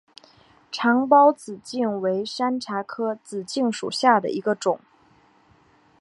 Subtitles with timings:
[0.71, 4.79] 长苞紫茎为山茶科紫茎属下的一个种。